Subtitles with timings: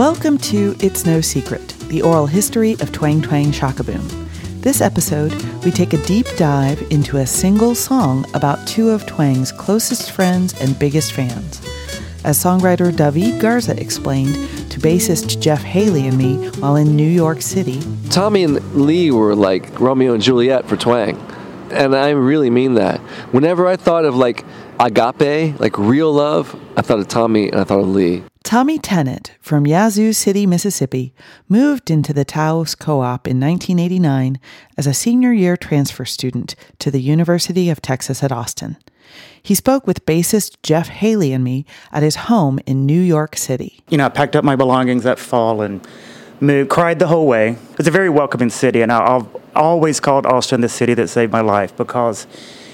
[0.00, 4.08] Welcome to It's No Secret, the oral history of Twang Twang Shock-A-Boom.
[4.62, 5.30] This episode,
[5.62, 10.58] we take a deep dive into a single song about two of Twang's closest friends
[10.58, 11.60] and biggest fans.
[12.24, 14.36] As songwriter David Garza explained
[14.70, 19.34] to bassist Jeff Haley and me while in New York City, Tommy and Lee were
[19.34, 21.18] like Romeo and Juliet for Twang.
[21.72, 23.00] And I really mean that.
[23.32, 24.46] Whenever I thought of like
[24.78, 28.24] agape, like real love, I thought of Tommy and I thought of Lee.
[28.50, 31.14] Tommy Tennant from Yazoo City, Mississippi,
[31.48, 34.40] moved into the Taos Co op in 1989
[34.76, 38.76] as a senior year transfer student to the University of Texas at Austin.
[39.40, 43.84] He spoke with bassist Jeff Haley and me at his home in New York City.
[43.88, 45.86] You know, I packed up my belongings that fall and
[46.40, 47.56] moved, cried the whole way.
[47.78, 51.40] It's a very welcoming city, and I've always called Austin the city that saved my
[51.40, 52.26] life because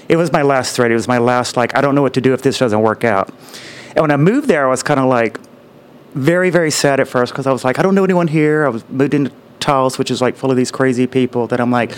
[0.09, 0.89] it was my last thread.
[0.89, 3.03] It was my last, like, I don't know what to do if this doesn't work
[3.03, 3.31] out.
[3.89, 5.39] And when I moved there, I was kind of like,
[6.17, 8.65] very, very sad at first because I was like, I don't know anyone here.
[8.65, 11.71] I was moved into Taos, which is like full of these crazy people that I'm
[11.71, 11.95] like,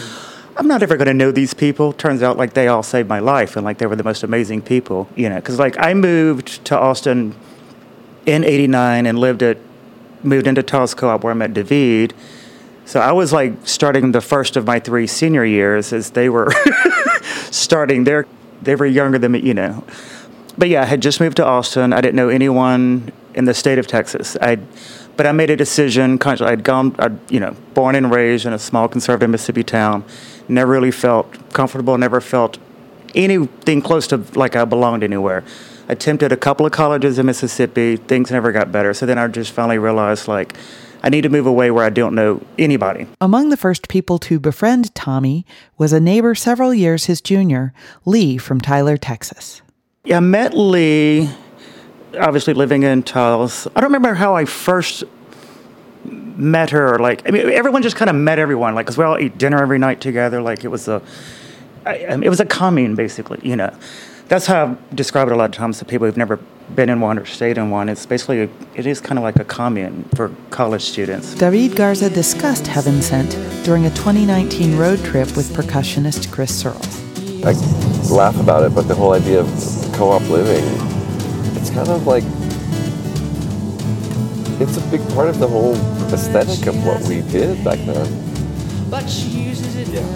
[0.58, 1.94] I'm not ever going to know these people.
[1.94, 4.62] Turns out like they all saved my life and like they were the most amazing
[4.62, 7.36] people, you know, because like I moved to Austin
[8.26, 9.58] in 89 and lived at,
[10.22, 12.14] moved into Taos Co-op where I met David.
[12.86, 16.52] So I was like starting the first of my three senior years as they were
[17.52, 18.26] starting their,
[18.62, 19.84] they were younger than me, you know.
[20.58, 21.94] But yeah, I had just moved to Austin.
[21.94, 24.36] I didn't know anyone in the state of Texas.
[24.42, 24.58] I,
[25.16, 26.20] but I made a decision.
[26.22, 30.04] I'd gone, I'd, you know, born and raised in a small conservative Mississippi town.
[30.50, 31.98] Never really felt comfortable.
[31.98, 32.58] Never felt
[33.16, 35.44] anything close to like I belonged anywhere.
[35.88, 37.96] Attempted a couple of colleges in Mississippi.
[37.96, 38.94] Things never got better.
[38.94, 40.54] So then I just finally realized like.
[41.02, 43.08] I need to move away where I don't know anybody.
[43.22, 45.46] Among the first people to befriend Tommy
[45.78, 47.72] was a neighbor several years his junior,
[48.04, 49.62] Lee from Tyler, Texas.
[50.04, 51.30] Yeah, I met Lee
[52.18, 53.68] obviously living in Taos.
[53.68, 55.04] I don't remember how I first
[56.06, 56.98] met her.
[56.98, 58.76] Like, I mean, everyone just kind of met everyone.
[58.76, 60.42] Like, cause we all eat dinner every night together.
[60.42, 61.02] Like, it was a,
[61.86, 63.40] I, I mean, it was a commune basically.
[63.44, 63.76] You know,
[64.28, 66.40] that's how I describe it a lot of times to people who've never
[66.76, 67.90] been in one or stayed in one.
[67.90, 71.34] It's basically, a, it is kind of like a commune for college students.
[71.36, 73.32] David Garza discussed Heaven Sent
[73.66, 77.00] during a 2019 road trip with percussionist Chris Searles.
[77.44, 77.54] I
[78.14, 79.48] laugh about it, but the whole idea of
[79.94, 80.64] co-op living,
[81.58, 82.24] it's kind of like
[84.62, 85.76] it's a big part of the whole
[86.14, 88.06] aesthetic of what we did back then.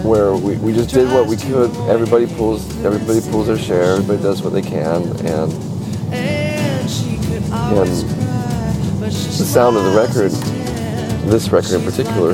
[0.04, 1.74] Where we, we just did what we could.
[1.88, 3.94] Everybody pulls everybody pulls their share.
[3.94, 5.52] Everybody does what they can, and
[7.54, 8.24] and
[9.00, 10.30] the sound of the record,
[11.30, 12.32] this record in particular,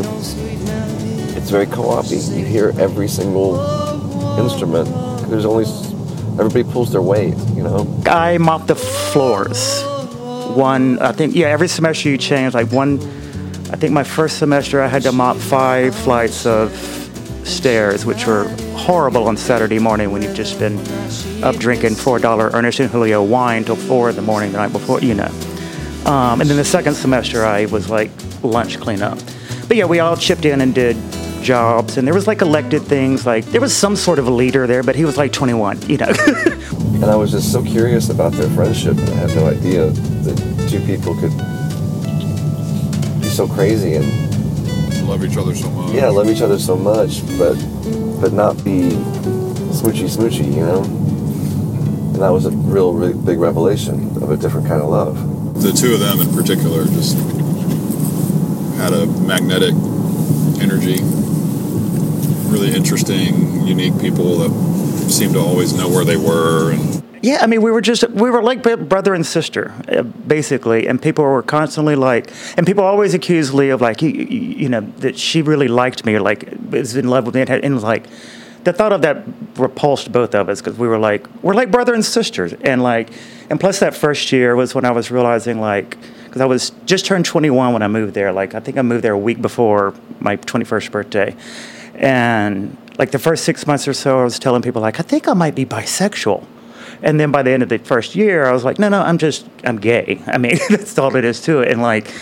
[1.37, 3.57] it's very co-op You hear every single
[4.39, 4.89] instrument.
[5.31, 5.65] There's only
[6.41, 7.87] everybody pulls their weight, you know.
[8.07, 9.83] I mop the floors.
[10.57, 12.55] One, I think, yeah, every semester you change.
[12.55, 12.99] Like one,
[13.71, 16.73] I think my first semester I had to mop five flights of
[17.45, 20.79] stairs, which were horrible on Saturday morning when you've just been
[21.45, 25.01] up drinking $4 Ernest and Julio wine till 4 in the morning the night before,
[25.01, 25.31] you know.
[26.07, 28.11] Um, and then the second semester I was like
[28.43, 29.19] lunch cleanup.
[29.69, 30.97] But yeah, we all chipped in and did
[31.43, 34.67] jobs and there was like elected things like there was some sort of a leader
[34.67, 36.13] there but he was like 21 you know.
[37.01, 40.69] And i was just so curious about their friendship and i had no idea that
[40.69, 41.33] two people could
[43.23, 45.93] be so crazy and love each other so much.
[45.95, 47.55] Yeah love each other so much but
[48.21, 48.91] but not be
[49.73, 50.83] smoochy smoochy you know?
[50.85, 55.63] And that was a real really big revelation of a different kind of love.
[55.63, 57.17] The two of them in particular just
[58.77, 59.75] had a magnetic
[60.61, 61.01] energy
[62.51, 66.73] really interesting, unique people that seemed to always know where they were.
[66.73, 70.87] And yeah, I mean, we were just we were like brother and sister, uh, basically,
[70.87, 74.81] and people were constantly like, and people always accused Lee of like, you, you know,
[74.99, 78.07] that she really liked me or like was in love with me, and like.
[78.63, 79.25] The thought of that
[79.57, 83.09] repulsed both of us because we were like we're like brother and sisters, and like,
[83.49, 85.97] and plus that first year was when I was realizing like
[86.31, 88.33] because I was just turned 21 when I moved there.
[88.33, 91.37] Like I think I moved there a week before my 21st birthday,
[91.97, 95.27] and like the first six months or so, I was telling people like I think
[95.27, 96.47] I might be bisexual.
[97.03, 99.17] And then by the end of the first year, I was like, no, no, I'm
[99.17, 100.21] just, I'm gay.
[100.27, 101.73] I mean, that's all it is to it.
[101.73, 102.13] And like,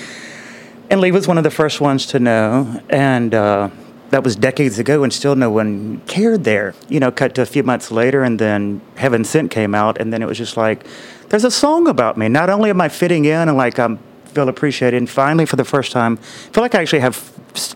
[0.88, 2.80] and Lee was one of the first ones to know.
[2.88, 3.70] And uh,
[4.10, 6.74] that was decades ago, and still no one cared there.
[6.88, 10.12] You know, cut to a few months later, and then Heaven Sent came out, and
[10.12, 10.86] then it was just like,
[11.28, 12.28] there's a song about me.
[12.28, 13.98] Not only am I fitting in and like I'm
[14.34, 17.18] feel appreciated, and finally, for the first time, I feel like I actually have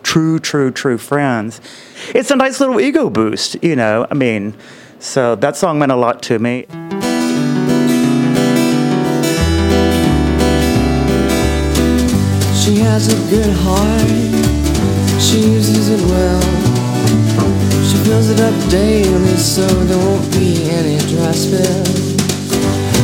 [0.02, 1.60] true, true, true friends.
[2.14, 4.06] It's a nice little ego boost, you know.
[4.10, 4.54] I mean,
[4.99, 6.66] so that song meant a lot to me.
[12.62, 16.40] She has a good heart, she uses it well.
[17.82, 22.12] She fills it up daily so there won't be any dry spell.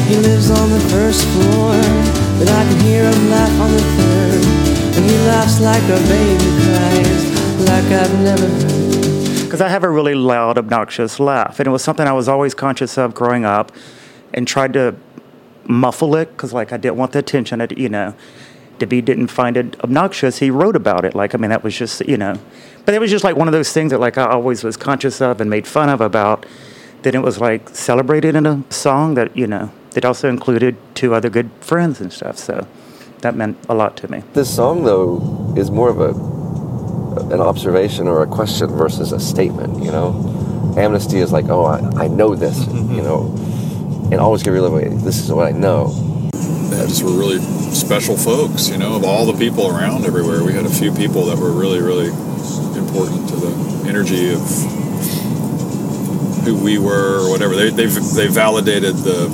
[0.08, 1.76] He lives on the first floor,
[2.38, 4.44] but I can hear him laugh on the third.
[4.96, 9.44] And he laughs like a baby cries, like I've never heard.
[9.44, 12.54] because I have a really loud, obnoxious laugh, and it was something I was always
[12.54, 13.70] conscious of growing up,
[14.32, 14.96] and tried to
[15.66, 17.66] muffle it because like I didn't want the attention.
[17.76, 18.14] You know,
[18.78, 20.38] David didn't find it obnoxious.
[20.38, 21.14] He wrote about it.
[21.14, 22.40] Like I mean, that was just you know,
[22.86, 25.20] but it was just like one of those things that like I always was conscious
[25.20, 26.46] of and made fun of about.
[27.02, 31.14] Then it was like celebrated in a song that you know that also included two
[31.14, 32.38] other good friends and stuff.
[32.38, 32.66] So
[33.20, 34.22] that meant a lot to me.
[34.32, 36.38] This song, though, is more of a
[37.32, 39.82] an observation or a question versus a statement.
[39.82, 42.66] You know, amnesty is like, oh, I, I know this.
[42.88, 43.32] You know,
[44.10, 45.04] and always give your living.
[45.04, 45.88] This is what I know.
[46.32, 50.42] They just were really special folks, you know, of all the people around everywhere.
[50.42, 52.08] We had a few people that were really, really
[52.76, 54.40] important to the energy of
[56.44, 57.54] who we were or whatever.
[57.54, 59.28] They, they've, they validated the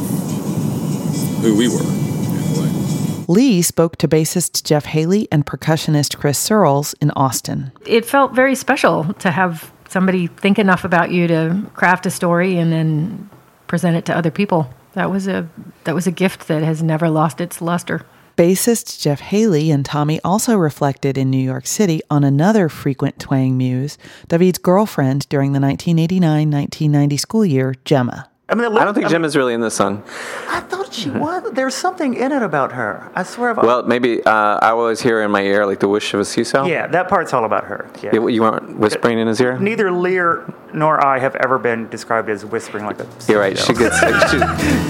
[1.45, 1.83] who we were.
[1.83, 3.25] in a way.
[3.29, 7.71] Lee spoke to bassist Jeff Haley and percussionist Chris Searles in Austin.
[7.87, 12.57] it felt very special to have somebody think enough about you to craft a story
[12.57, 13.29] and then
[13.67, 14.69] present it to other people.
[14.95, 15.47] That was a
[15.85, 18.07] that was a gift that has never lost its luster.
[18.37, 23.57] Bassist Jeff Haley and Tommy also reflected in New York City on another frequent twang
[23.57, 23.97] muse,
[24.29, 28.29] David's girlfriend during the 1989 1990 school year, Gemma.
[28.47, 30.03] I mean, I don't think Jim is really in this song.
[30.49, 31.51] I thought she was.
[31.53, 33.11] There's something in it about her.
[33.15, 33.51] I swear.
[33.51, 36.27] I've, Well, maybe uh, I always hear in my ear like the wish of a
[36.27, 36.67] seesaw.
[36.67, 37.89] yeah, that part's all about her.
[38.03, 38.11] Yeah.
[38.13, 39.59] You, you weren't whispering in his ear?
[39.59, 40.45] Neither Lear
[40.75, 43.07] nor I have ever been described as whispering like a.
[43.29, 43.57] You're right.
[43.57, 43.99] She seashell.
[44.01, 44.31] gets.
[44.31, 44.39] She,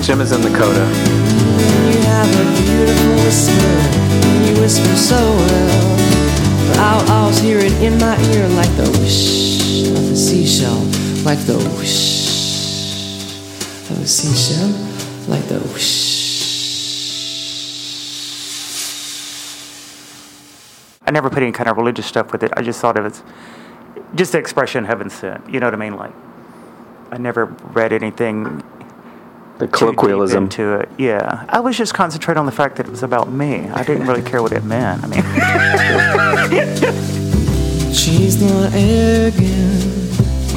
[0.04, 0.84] Gemma's in the coda.
[1.86, 6.00] You have a beautiful whisper, you whisper so well.
[6.80, 10.80] I'll always hear it in my ear like the whoosh of a seashell,
[11.24, 12.23] like the whoosh
[13.90, 14.68] of a seashell,
[15.28, 16.22] like the whoosh.
[21.06, 22.52] I never put any kind of religious stuff with it.
[22.56, 23.22] I just thought of it as
[24.14, 25.48] just the expression heaven sent.
[25.52, 25.96] You know what I mean?
[25.96, 26.12] Like,
[27.10, 28.62] I never read anything
[29.58, 30.44] The too deep colloquialism.
[30.44, 30.88] into it.
[30.98, 33.68] Yeah, I was just concentrating on the fact that it was about me.
[33.68, 35.04] I didn't really care what it meant.
[35.04, 35.22] I mean,
[37.94, 39.83] She's not arrogant,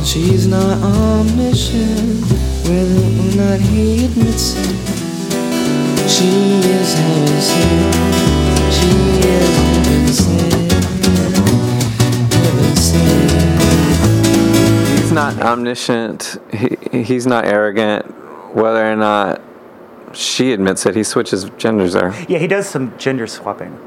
[0.08, 2.24] she's not omniscient,
[2.64, 4.76] whether or not he admits it.
[6.10, 7.96] She is heaven sent,
[8.74, 8.90] she
[9.28, 10.74] is heaven sent,
[12.34, 13.32] heaven sent.
[15.00, 16.38] He's not omniscient.
[16.54, 18.06] He, he's not arrogant.
[18.56, 19.42] Whether or not
[20.14, 22.14] she admits it, he switches genders there.
[22.30, 23.78] yeah, he does some gender swapping.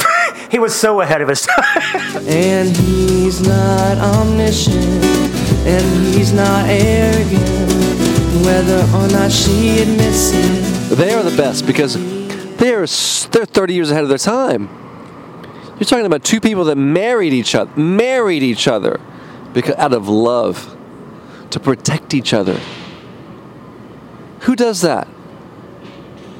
[0.50, 2.26] he was so ahead of his time.
[2.26, 5.32] And he's not omniscient,
[5.66, 7.48] and he's not arrogant,
[8.44, 10.96] whether or not she admits it.
[10.96, 11.94] They are the best because
[12.56, 14.68] they're they're 30 years ahead of their time.
[15.78, 19.00] You're talking about two people that married each other, married each other,
[19.52, 20.76] because out of love,
[21.50, 22.58] to protect each other.
[24.40, 25.08] Who does that?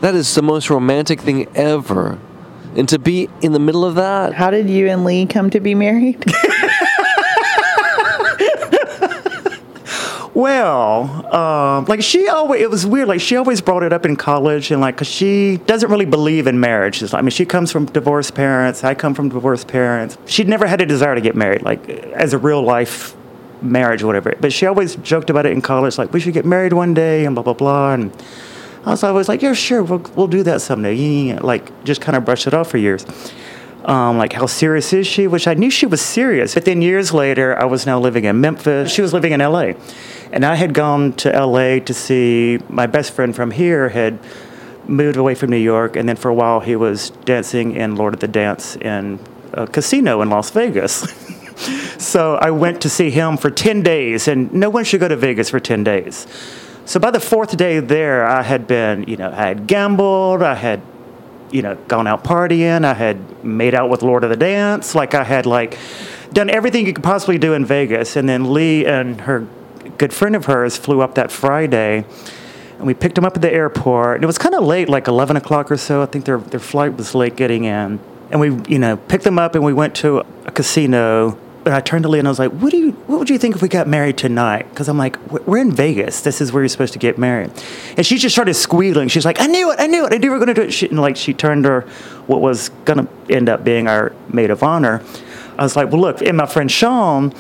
[0.01, 2.19] That is the most romantic thing ever.
[2.75, 5.61] And to be in the middle of that, How did you and Lee come to
[5.61, 6.25] be married?
[10.35, 13.07] Well, um, like she always, it was weird.
[13.09, 16.47] Like she always brought it up in college, and like, cause she doesn't really believe
[16.47, 17.03] in marriage.
[17.03, 18.83] Like- I mean, she comes from divorced parents.
[18.83, 20.17] I come from divorced parents.
[20.27, 23.15] She'd never had a desire to get married, like as a real life
[23.61, 24.35] marriage or whatever.
[24.41, 27.27] But she always joked about it in college, like we should get married one day,
[27.27, 27.93] and blah blah blah.
[27.93, 28.11] And
[28.87, 31.39] I was always like, yeah, sure, we'll we'll do that someday.
[31.41, 33.05] Like just kind of brushed it off for years.
[33.85, 35.27] Um, like how serious is she?
[35.27, 36.55] Which I knew she was serious.
[36.55, 38.91] But then years later, I was now living in Memphis.
[38.93, 39.75] She was living in L.A.
[40.33, 44.19] And I had gone to LA to see my best friend from here had
[44.89, 48.15] moved away from New York, and then for a while he was dancing in Lord
[48.15, 49.21] of the Dance in
[49.53, 51.13] a casino in Las Vegas.
[51.99, 55.17] so I went to see him for 10 days, and no one should go to
[55.17, 56.27] Vegas for 10 days.
[56.87, 60.55] So by the fourth day there, I had been, you know, I had gambled, I
[60.55, 60.81] had,
[61.51, 65.15] you know, gone out partying, I had made out with Lord of the Dance, like
[65.15, 65.79] I had like
[66.33, 68.17] done everything you could possibly do in Vegas.
[68.17, 69.47] And then Lee and her
[69.99, 72.05] good friend of hers flew up that Friday,
[72.79, 74.17] and we picked them up at the airport.
[74.17, 76.03] And it was kind of late, like 11 o'clock or so.
[76.03, 78.01] I think their, their flight was late getting in.
[78.31, 81.81] And we, you know, picked them up and we went to a casino and I
[81.81, 82.91] turned to Lee and I was like, "What do you?
[83.07, 86.23] What would you think if we got married tonight?" Because I'm like, "We're in Vegas.
[86.23, 87.51] This is where you're supposed to get married."
[87.97, 89.09] And she just started squealing.
[89.09, 89.79] She's like, "I knew it!
[89.79, 90.13] I knew it!
[90.13, 91.83] I knew we were going to do it!" She, and like she turned her,
[92.27, 95.03] what was going to end up being our maid of honor.
[95.59, 97.33] I was like, "Well, look," and my friend Sean.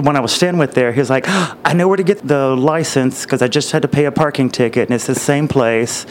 [0.00, 2.26] The one I was staying with there, he was like, I know where to get
[2.26, 5.46] the license because I just had to pay a parking ticket and it's the same
[5.46, 6.06] place.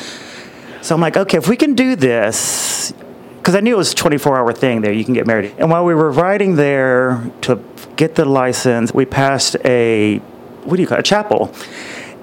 [0.83, 2.93] So I'm like, okay, if we can do this,
[3.37, 5.55] because I knew it was a 24 hour thing there, you can get married.
[5.57, 7.63] And while we were riding there to
[7.95, 10.19] get the license, we passed a,
[10.65, 11.51] what do you call it, a chapel.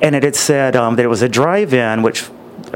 [0.01, 2.29] And it had said um, that it was a drive in, which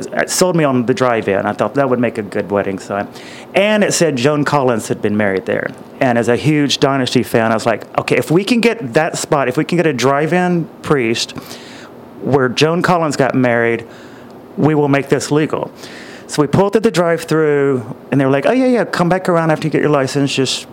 [0.06, 1.46] it sold me on the drive in.
[1.46, 3.08] I thought that would make a good wedding sign.
[3.54, 5.70] And it said Joan Collins had been married there.
[6.00, 9.18] And as a huge Dynasty fan, I was like, okay, if we can get that
[9.18, 11.32] spot, if we can get a drive in priest
[12.22, 13.86] where Joan Collins got married,
[14.56, 15.72] we will make this legal.
[16.26, 19.08] So we pulled through the drive through, and they were like, oh, yeah, yeah, come
[19.08, 20.32] back around after you get your license.
[20.32, 20.68] Just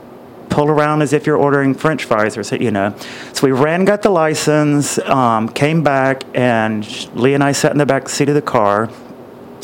[0.50, 2.96] pull around as if you're ordering french fries or so, you know.
[3.34, 7.78] So we ran, got the license, um, came back, and Lee and I sat in
[7.78, 8.90] the back seat of the car,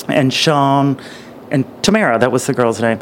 [0.07, 0.99] and Sean
[1.51, 2.99] and Tamara, that was the girl's name.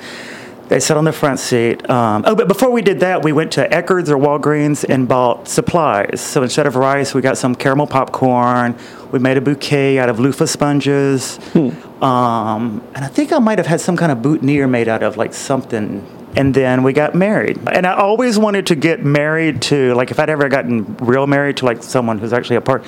[0.68, 1.90] They sat on the front seat.
[1.90, 5.50] Um, oh, but before we did that, we went to Eckerd's or Walgreens and bought
[5.50, 6.22] supplies.
[6.22, 8.78] So instead of rice, we got some caramel popcorn.
[9.12, 11.40] We made a bouquet out of loofah sponges.
[11.56, 15.18] Um, and I think I might have had some kind of boutonniere made out of
[15.18, 16.08] like something.
[16.38, 17.60] And then we got married.
[17.70, 21.58] And I always wanted to get married to, like, if I'd ever gotten real married
[21.58, 22.86] to like someone who's actually a part,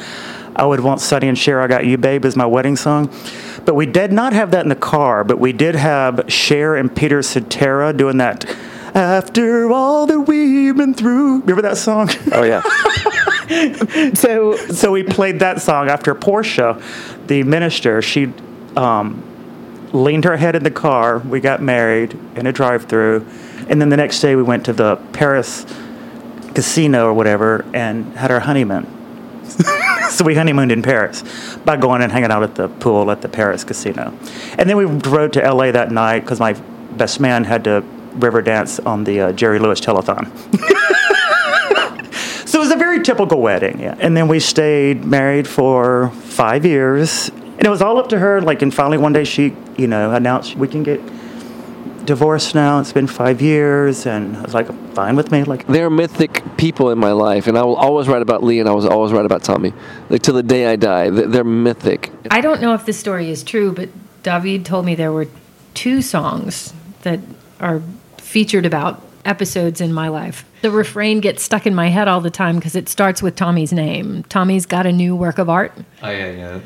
[0.55, 3.11] I would want Sonny and Cher, I Got You Babe as my wedding song.
[3.65, 6.93] But we did not have that in the car, but we did have Cher and
[6.93, 8.45] Peter Cetera doing that.
[8.93, 11.41] After all that we've been through.
[11.41, 12.09] Remember that song?
[12.31, 12.61] Oh yeah.
[14.13, 16.81] so so we played that song after Portia,
[17.27, 18.01] the minister.
[18.01, 18.31] She
[18.75, 19.23] um,
[19.93, 21.19] leaned her head in the car.
[21.19, 23.25] We got married in a drive-through,
[23.67, 25.65] and then the next day we went to the Paris
[26.53, 28.85] casino or whatever and had our honeymoon.
[30.13, 31.23] so we honeymooned in Paris
[31.65, 34.17] by going and hanging out at the pool at the Paris casino,
[34.57, 35.71] and then we drove to L.A.
[35.71, 36.53] that night because my
[36.97, 37.83] best man had to
[38.15, 40.29] river dance on the uh, Jerry Lewis telethon.
[42.53, 43.95] So it was a very typical wedding, yeah.
[43.97, 48.41] And then we stayed married for five years, and it was all up to her.
[48.41, 51.01] Like, and finally one day she, you know, announced we can get
[52.05, 52.79] divorced now.
[52.79, 55.43] It's been five years, and I was like, fine with me.
[55.43, 58.69] Like, They're mythic people in my life, and I will always write about Lee, and
[58.69, 59.73] I was always write about Tommy,
[60.09, 61.09] like till the day I die.
[61.09, 62.11] They're they're mythic.
[62.31, 63.89] I don't know if this story is true, but
[64.23, 65.27] David told me there were
[65.73, 67.19] two songs that
[67.59, 67.81] are
[68.17, 70.45] featured about episodes in my life.
[70.61, 73.73] The refrain gets stuck in my head all the time because it starts with Tommy's
[73.73, 74.23] name.
[74.23, 75.73] Tommy's got a new work of art.
[76.01, 76.59] Oh yeah, yeah.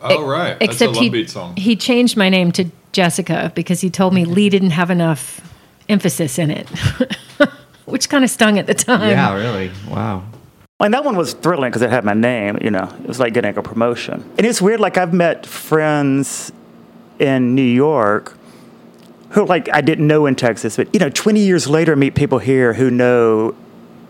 [0.00, 0.58] Oh, right.
[0.58, 4.24] That's a Except Love he, he changed my name to Jessica because he told me
[4.24, 5.40] Lee didn't have enough
[5.88, 6.68] emphasis in it,
[7.84, 9.10] which kind of stung at the time.
[9.10, 9.70] Yeah, really.
[9.88, 10.24] Wow.
[10.80, 12.58] and that one was thrilling because it had my name.
[12.62, 14.22] You know, it was like getting a promotion.
[14.38, 14.80] And it's weird.
[14.80, 16.52] Like I've met friends
[17.18, 18.36] in New York
[19.30, 22.38] who, like, I didn't know in Texas, but you know, 20 years later, meet people
[22.38, 23.54] here who know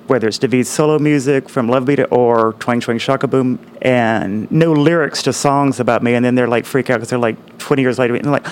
[0.06, 5.23] whether it's David's solo music from Love Beat or Twang Twang Shock-A-Boom, and no lyrics
[5.25, 7.99] to songs about me, and then they're like freak out because they're like 20 years
[7.99, 8.46] later, and they're like,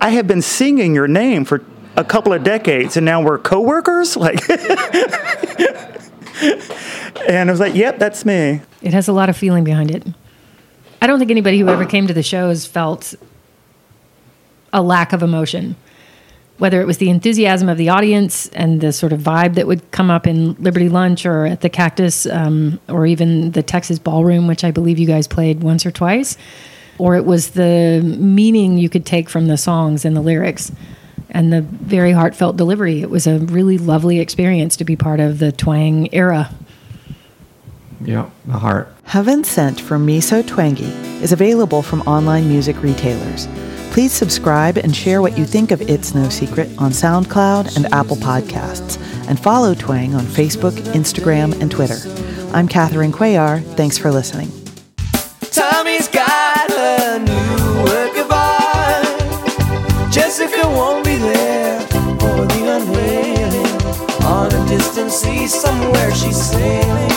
[0.00, 1.64] I have been singing your name for
[1.96, 4.48] a couple of decades, and now we're coworkers, like.
[7.28, 10.04] and I was like, "Yep, that's me." It has a lot of feeling behind it.
[11.00, 13.14] I don't think anybody who ever came to the shows felt
[14.72, 15.76] a lack of emotion.
[16.58, 19.90] Whether it was the enthusiasm of the audience and the sort of vibe that would
[19.90, 24.46] come up in Liberty Lunch or at the Cactus um, or even the Texas Ballroom,
[24.46, 26.36] which I believe you guys played once or twice,
[26.98, 30.70] or it was the meaning you could take from the songs and the lyrics
[31.30, 33.00] and the very heartfelt delivery.
[33.00, 36.54] It was a really lovely experience to be part of the twang era.
[38.04, 38.92] Yeah, the heart.
[39.04, 40.92] Heaven Sent from Me So Twangy
[41.22, 43.46] is available from online music retailers.
[43.92, 48.16] Please subscribe and share what you think of It's No Secret on SoundCloud and Apple
[48.16, 48.96] Podcasts,
[49.28, 51.98] and follow Twang on Facebook, Instagram, and Twitter.
[52.54, 53.62] I'm Katherine Cuellar.
[53.76, 54.50] Thanks for listening.
[55.50, 60.10] Tommy's got a new work of art.
[60.10, 64.24] Jessica won't be there for the unveiling.
[64.24, 67.10] On a distant sea, somewhere she's sailing.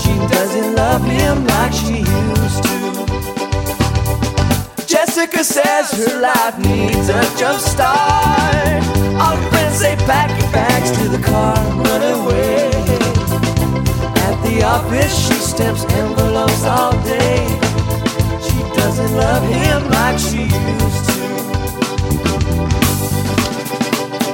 [0.00, 2.85] She doesn't love him like she used to.
[5.16, 8.84] Jessica says her life needs a jump start.
[9.16, 12.68] All her friends say pack your bags to the car run away.
[14.28, 17.48] At the office, she stamps envelopes all day.
[18.44, 21.24] She doesn't love him like she used to.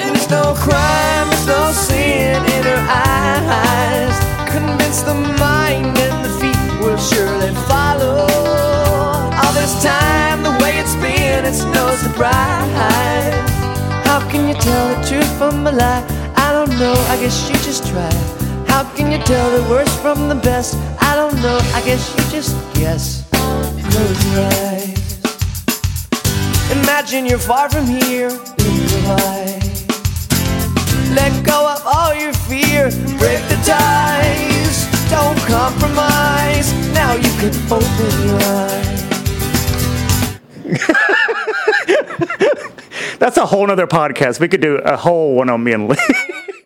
[0.03, 4.17] And it's no crime, it's no sin in her eyes.
[4.51, 9.02] Convince the mind and the feet will surely follow
[12.23, 13.51] prize.
[14.07, 16.05] How can you tell the truth from a lie?
[16.37, 18.13] I don't know, I guess you just try.
[18.73, 20.77] How can you tell the worst from the best?
[21.01, 23.05] I don't know, I guess you just guess.
[23.91, 25.01] Close your eyes.
[26.79, 28.31] Imagine you're far from here.
[31.19, 32.91] Let go of all your fear,
[33.21, 34.77] break the ties.
[35.11, 36.69] Don't compromise.
[36.95, 39.02] Now you can open your eyes.
[43.19, 44.41] That's a whole nother podcast.
[44.41, 45.97] We could do a whole one on me and Lee.